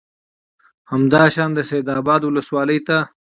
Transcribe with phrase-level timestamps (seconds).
[0.91, 2.97] همدا شان د سید آباد ولسوالۍ ته